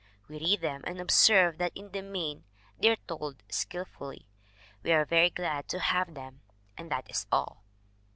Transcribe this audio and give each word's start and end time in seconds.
We 0.27 0.39
read 0.39 0.61
them 0.61 0.81
and 0.87 0.99
observe 0.99 1.59
that 1.59 1.73
in 1.75 1.91
the 1.91 2.01
main 2.01 2.43
they 2.79 2.89
are 2.89 2.95
told 3.07 3.43
skillfully. 3.51 4.25
We 4.81 4.93
are 4.93 5.05
very 5.05 5.29
glad 5.29 5.67
to 5.67 5.79
have 5.79 6.15
them 6.15 6.41
and 6.75 6.89
that 6.91 7.07
is 7.07 7.27
all. 7.31 7.61